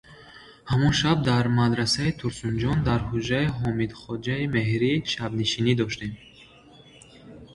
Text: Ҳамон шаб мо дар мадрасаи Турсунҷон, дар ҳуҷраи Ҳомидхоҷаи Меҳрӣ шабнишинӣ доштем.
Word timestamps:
Ҳамон 0.69 0.93
шаб 0.99 1.17
мо 1.19 1.23
дар 1.29 1.45
мадрасаи 1.59 2.17
Турсунҷон, 2.19 2.77
дар 2.87 3.01
ҳуҷраи 3.09 3.53
Ҳомидхоҷаи 3.57 4.51
Меҳрӣ 4.55 4.91
шабнишинӣ 5.13 5.73
доштем. 5.81 6.11